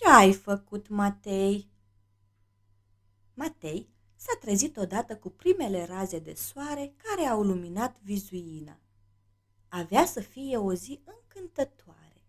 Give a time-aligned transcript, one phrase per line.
[0.00, 1.70] Ce ai făcut, Matei?
[3.34, 8.78] Matei s-a trezit odată cu primele raze de soare care au luminat vizuina.
[9.68, 12.22] Avea să fie o zi încântătoare.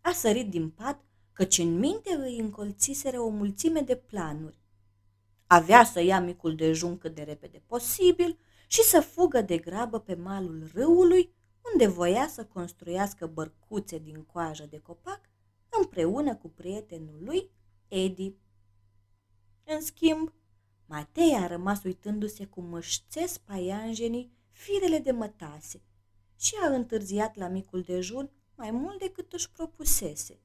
[0.00, 1.00] A sărit din pat
[1.32, 4.58] căci în minte îi încolțiseră o mulțime de planuri.
[5.46, 10.14] Avea să ia micul dejun cât de repede posibil și să fugă de grabă pe
[10.14, 11.34] malul râului,
[11.72, 15.20] unde voia să construiască bărcuțe din coajă de copac
[15.70, 17.50] împreună cu prietenul lui,
[17.88, 18.34] Edi.
[19.64, 20.32] În schimb,
[20.86, 25.82] Matei a rămas uitându-se cum își țes paianjenii firele de mătase
[26.36, 30.40] și a întârziat la micul dejun mai mult decât își propusese.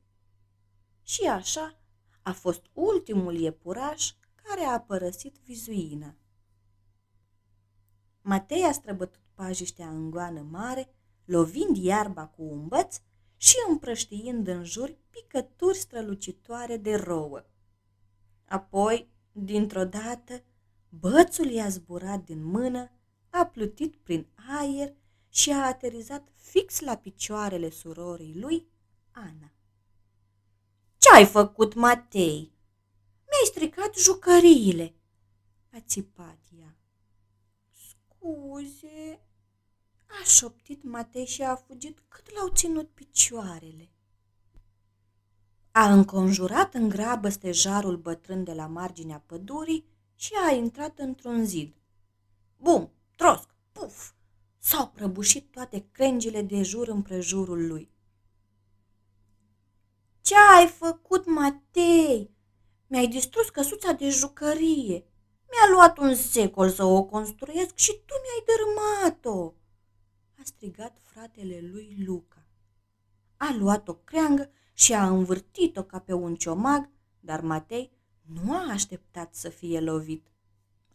[1.03, 1.79] Și așa
[2.21, 4.11] a fost ultimul iepuraș
[4.43, 6.15] care a părăsit vizuina.
[8.21, 10.93] Matei a străbătut pajiștea în goană mare,
[11.25, 13.01] lovind iarba cu un băț
[13.43, 17.45] și împrăștiind în jur picături strălucitoare de rouă.
[18.45, 20.43] Apoi, dintr-o dată,
[20.89, 22.91] bățul i-a zburat din mână,
[23.29, 24.27] a plutit prin
[24.59, 24.93] aer
[25.29, 28.67] și a aterizat fix la picioarele surorii lui,
[29.11, 29.51] Ana.
[30.97, 32.53] Ce ai făcut, Matei?
[33.29, 34.95] Mi-ai stricat jucăriile,
[35.71, 36.77] a țipat ea.
[37.71, 39.19] Scuze,
[40.21, 43.89] a șoptit Matei și a fugit cât l-au ținut picioarele.
[45.71, 51.75] A înconjurat în grabă stejarul bătrân de la marginea pădurii și a intrat într-un zid.
[52.57, 54.11] Bum, trosc, puf!
[54.57, 57.91] S-au prăbușit toate crengile de jur împrejurul lui.
[60.21, 62.31] Ce ai făcut, Matei?
[62.87, 65.05] Mi-ai distrus căsuța de jucărie.
[65.49, 69.53] Mi-a luat un secol să o construiesc și tu mi-ai dărâmat-o
[70.43, 72.45] a strigat fratele lui Luca.
[73.37, 76.89] A luat o creangă și a învârtit-o ca pe un ciomag,
[77.19, 77.91] dar Matei
[78.21, 80.27] nu a așteptat să fie lovit.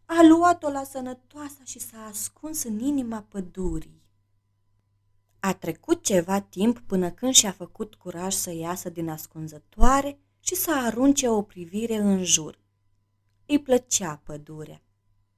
[0.04, 4.02] A luat-o la sănătoasa și s-a ascuns în inima pădurii.
[5.40, 10.74] A trecut ceva timp până când și-a făcut curaj să iasă din ascunzătoare și să
[10.74, 12.58] arunce o privire în jur.
[13.46, 14.82] Îi plăcea pădurea.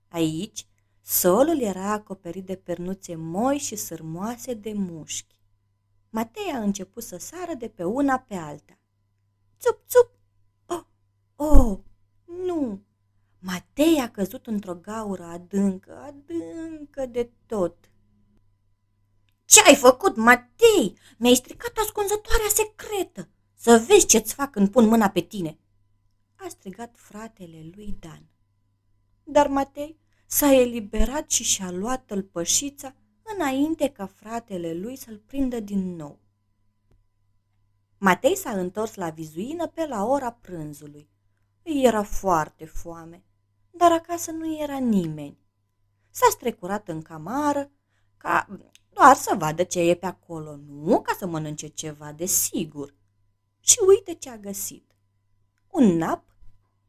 [0.09, 0.66] Aici
[1.12, 5.37] Solul era acoperit de pernuțe moi și sârmoase de mușchi.
[6.10, 8.78] Matei a început să sară de pe una pe alta.
[9.60, 10.10] Țup, țup!
[10.66, 10.84] Oh,
[11.37, 11.78] oh,
[12.25, 12.82] nu!
[13.38, 17.91] Matei a căzut într-o gaură adâncă, adâncă de tot.
[19.44, 20.98] Ce ai făcut, Matei?
[21.19, 23.28] Mi-ai stricat ascunzătoarea secretă.
[23.54, 25.59] Să vezi ce-ți fac când pun mâna pe tine!"
[26.34, 28.28] a strigat fratele lui Dan.
[29.25, 30.00] Dar Matei
[30.32, 36.18] s-a eliberat și și-a luat tălpășița înainte ca fratele lui să-l prindă din nou.
[37.98, 41.08] Matei s-a întors la vizuină pe la ora prânzului.
[41.62, 43.24] Îi era foarte foame,
[43.70, 45.38] dar acasă nu era nimeni.
[46.10, 47.70] S-a strecurat în camară
[48.16, 48.47] ca
[48.92, 52.94] doar să vadă ce e pe acolo, nu ca să mănânce ceva de sigur.
[53.60, 54.94] Și uite ce a găsit.
[55.70, 56.24] Un nap,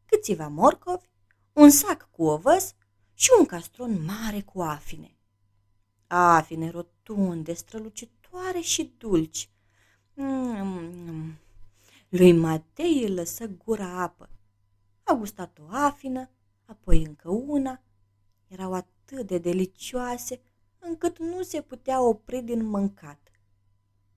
[0.06, 1.08] câțiva morcovi,
[1.52, 2.74] un sac cu ovăz
[3.22, 5.16] și un castron mare cu afine.
[6.06, 9.50] Afine rotunde, strălucitoare și dulci.
[10.14, 11.34] Mm-mm.
[12.08, 14.30] Lui Matei îl lăsă gura apă.
[15.02, 16.30] A gustat o afină,
[16.64, 17.82] apoi încă una.
[18.48, 20.40] Erau atât de delicioase
[20.78, 23.30] încât nu se putea opri din mâncat.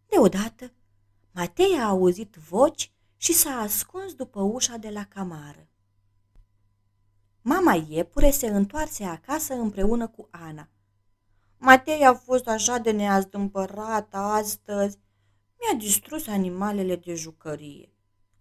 [0.07, 0.71] Deodată,
[1.31, 5.69] Matei a auzit voci și s-a ascuns după ușa de la camară.
[7.47, 10.69] Mama iepure se întoarse acasă împreună cu Ana.
[11.57, 14.97] Matei a fost așa de neazdâmpărat astăzi.
[15.59, 17.93] Mi-a distrus animalele de jucărie.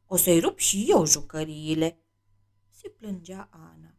[0.06, 1.98] O să-i rup și eu jucăriile,
[2.70, 3.94] se plângea Ana.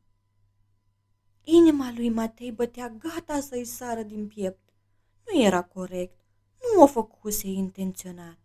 [1.44, 4.70] Inima lui Matei bătea gata să-i sară din piept.
[5.26, 6.20] Nu era corect.
[6.74, 8.40] Nu o făcuse intenționat.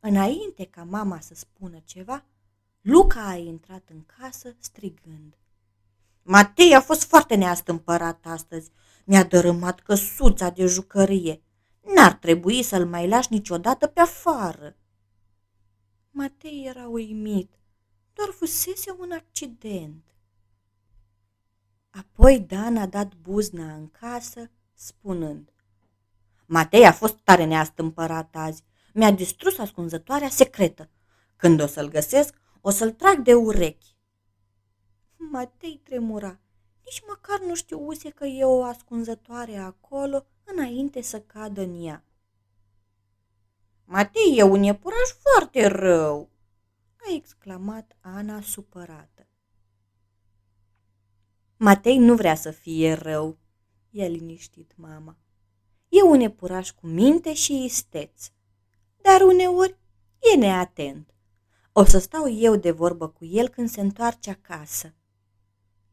[0.00, 2.24] Înainte ca mama să spună ceva,
[2.90, 5.38] Luca a intrat în casă strigând.
[6.22, 8.70] Matei a fost foarte neastâmpărat astăzi.
[9.04, 11.42] Mi-a dărâmat căsuța de jucărie.
[11.94, 14.76] N-ar trebui să-l mai lași niciodată pe afară.
[16.10, 17.54] Matei era uimit.
[18.12, 20.04] Doar fusese un accident.
[21.90, 25.52] Apoi Dan a dat buzna în casă, spunând.
[26.46, 28.64] Matei a fost tare neastâmpărat azi.
[28.94, 30.90] Mi-a distrus ascunzătoarea secretă.
[31.36, 33.96] Când o să-l găsesc, o să-l trag de urechi.
[35.16, 36.38] Matei tremura.
[36.84, 42.04] Nici măcar nu știuse că e o ascunzătoare acolo înainte să cadă în ea.
[43.84, 46.30] Matei e un iepuraș foarte rău,
[46.96, 49.26] a exclamat Ana supărată.
[51.56, 53.38] Matei nu vrea să fie rău,
[53.90, 55.16] i-a liniștit mama.
[55.88, 58.30] E un epuraș cu minte și isteț,
[59.02, 59.78] dar uneori
[60.32, 61.14] e neatent.
[61.80, 64.94] O să stau eu de vorbă cu el când se întoarce acasă.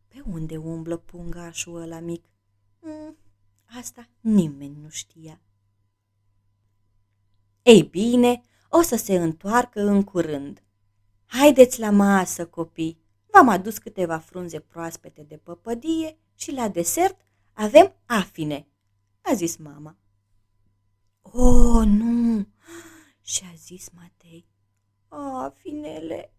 [0.07, 2.25] Pe unde umblă pungașul ăla mic?
[2.79, 3.17] Mm,
[3.65, 5.41] asta nimeni nu știa.
[7.61, 10.63] Ei bine, o să se întoarcă în curând.
[11.25, 12.99] Haideți la masă, copii!
[13.31, 17.21] V-am adus câteva frunze proaspete de păpădie și la desert
[17.53, 18.67] avem afine,
[19.21, 19.97] a zis mama.
[21.21, 22.47] O, oh, nu,
[23.21, 24.53] și-a zis Matei.
[25.07, 26.33] Afinele.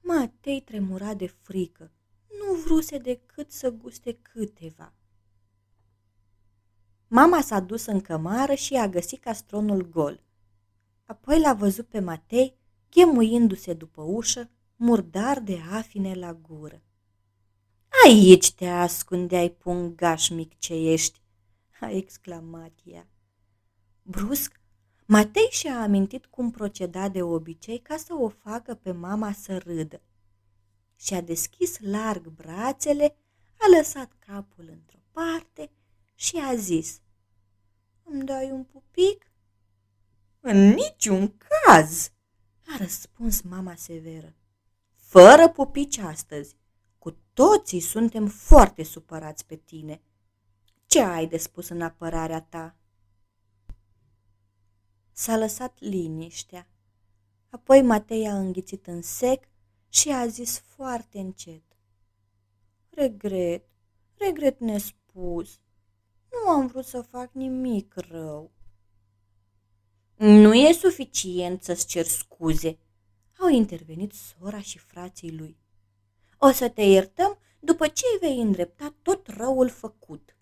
[0.00, 1.92] Matei tremura de frică.
[2.28, 4.92] Nu vruse decât să guste câteva.
[7.08, 10.22] Mama s-a dus în cămară și a găsit castronul gol.
[11.04, 12.56] Apoi l-a văzut pe Matei,
[12.90, 16.82] ghemuindu-se după ușă, murdar de afine la gură.
[18.04, 21.20] Aici te ascundeai, pungaș mic ce ești,
[21.80, 23.08] a exclamat ea.
[24.02, 24.60] Brusc,
[25.06, 30.02] Matei și-a amintit cum proceda de obicei ca să o facă pe mama să râdă.
[30.96, 33.16] Și-a deschis larg brațele,
[33.58, 35.70] a lăsat capul într-o parte
[36.14, 37.00] și a zis
[38.02, 39.30] Îmi dai un pupic?
[40.40, 42.10] În niciun caz,
[42.66, 44.34] a răspuns mama severă.
[44.94, 46.56] Fără pupici astăzi.
[46.98, 50.00] Cu toții suntem foarte supărați pe tine.
[50.86, 52.76] Ce ai de spus în apărarea ta?
[55.16, 56.68] S-a lăsat liniștea.
[57.48, 59.48] Apoi Matei a înghițit în sec
[59.88, 61.62] și a zis foarte încet.
[62.90, 63.64] Regret,
[64.14, 65.60] regret nespus.
[66.30, 68.52] Nu am vrut să fac nimic rău.
[70.16, 72.78] Nu e suficient să-ți cer scuze,
[73.38, 75.58] au intervenit sora și frații lui.
[76.38, 80.36] O să te iertăm după ce vei îndrepta tot răul făcut.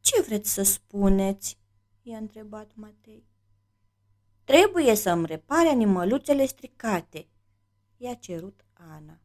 [0.00, 1.59] Ce vreți să spuneți?
[2.02, 3.24] I-a întrebat Matei.
[4.44, 7.28] Trebuie să-mi repare animăluțele stricate,
[7.96, 9.20] i-a cerut Ana.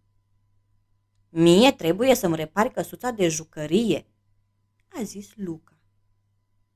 [1.30, 4.06] Mie trebuie să-mi repari căsuța de jucărie,
[4.88, 5.78] a zis Luca.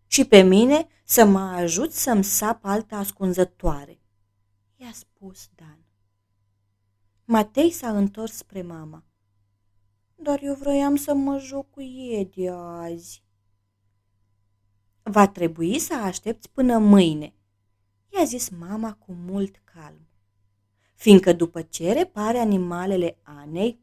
[0.08, 4.00] Și pe mine să mă ajut să-mi sap altă ascunzătoare,
[4.76, 5.80] i-a spus Dan.
[7.26, 9.04] Matei s-a întors spre mama.
[10.16, 11.82] Dar eu vroiam să mă joc cu
[12.12, 13.24] Edi azi.
[15.12, 17.34] Va trebui să aștepți până mâine,
[18.10, 20.08] i-a zis mama cu mult calm.
[20.96, 23.80] Fiindcă după ce repare animalele Anei,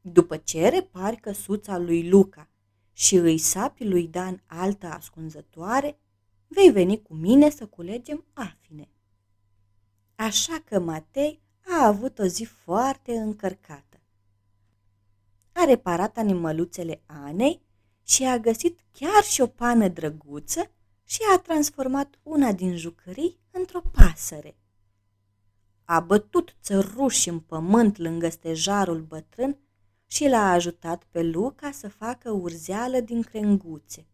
[0.00, 2.48] după ce repari căsuța lui Luca
[2.92, 5.98] și îi sapi lui Dan altă ascunzătoare,
[6.46, 8.88] vei veni cu mine să culegem afine.
[10.14, 14.00] Așa că Matei a avut o zi foarte încărcată.
[15.52, 17.63] A reparat animăluțele Anei
[18.04, 20.70] și a găsit chiar și o pană drăguță
[21.04, 24.56] și a transformat una din jucării într-o pasăre.
[25.84, 29.58] A bătut țăruși în pământ lângă stejarul bătrân
[30.06, 34.06] și l-a ajutat pe Luca să facă urzeală din crenguțe.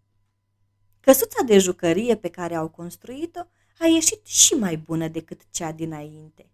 [1.01, 3.41] Căsuța de jucărie pe care au construit-o
[3.79, 6.51] a ieșit și mai bună decât cea dinainte.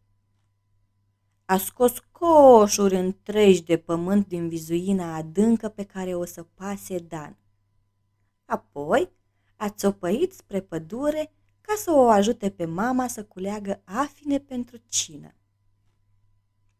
[1.48, 7.36] A scos coșuri întregi de pământ din vizuina adâncă pe care o să pase Dan.
[8.44, 9.10] Apoi
[9.56, 15.34] a țopăit spre pădure ca să o ajute pe mama să culeagă afine pentru cină.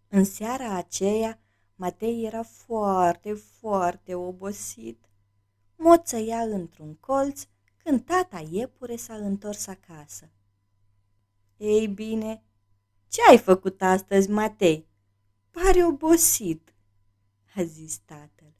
[0.09, 1.41] În seara aceea,
[1.75, 5.09] Matei era foarte, foarte obosit.
[5.77, 7.47] Moțăia într-un colț
[7.77, 10.31] când tata iepure s-a întors acasă.
[11.57, 12.43] Ei bine,
[13.09, 14.89] ce ai făcut astăzi, Matei?
[15.51, 16.75] Pare obosit,
[17.55, 18.55] a zis tatăl.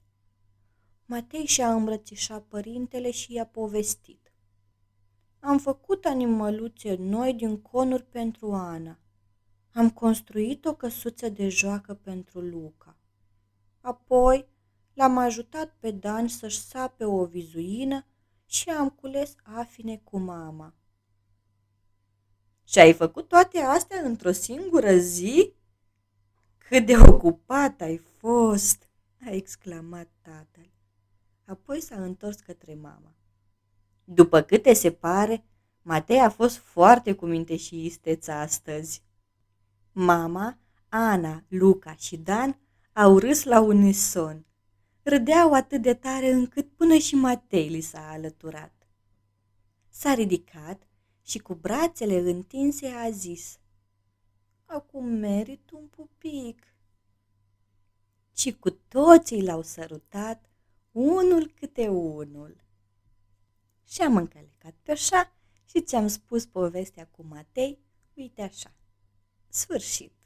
[1.05, 4.31] Matei și-a îmbrățișat părintele și i-a povestit.
[5.39, 8.99] Am făcut animăluțe noi din conuri pentru Ana.
[9.73, 12.97] Am construit o căsuță de joacă pentru Luca.
[13.81, 14.47] Apoi
[14.93, 18.05] l-am ajutat pe Dan să-și sape o vizuină
[18.45, 20.73] și am cules afine cu mama.
[22.69, 25.53] Și ai făcut toate astea într-o singură zi?
[26.57, 28.89] Cât de ocupat ai fost!"
[29.25, 30.71] a exclamat tatăl.
[31.45, 33.15] Apoi s-a întors către mama.
[34.03, 35.43] După câte se pare,
[35.81, 39.03] Matei a fost foarte cu minte și isteț astăzi.
[39.91, 40.57] Mama,
[40.89, 42.59] Ana, Luca și Dan
[42.93, 44.45] au râs la unison.
[45.03, 48.73] Râdeau atât de tare încât până și Matei li s-a alăturat.
[49.89, 50.86] S-a ridicat
[51.27, 53.59] și cu brațele întinse a zis
[54.65, 56.73] acum merit un pupic.
[58.35, 60.49] Și cu toții l-au sărutat,
[60.91, 62.63] unul câte unul.
[63.87, 65.33] Și am încălecat pe așa
[65.65, 67.79] și ți-am spus povestea cu Matei,
[68.13, 68.73] uite așa.
[69.49, 70.16] Sfârșit.